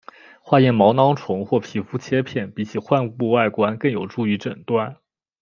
[0.41, 4.97] 化验毛囊虫或皮肤切片比起患部外观更有助于诊断。